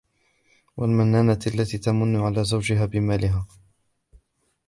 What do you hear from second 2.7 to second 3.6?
بِمَالِهَا